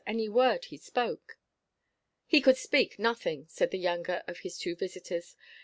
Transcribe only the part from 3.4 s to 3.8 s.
said the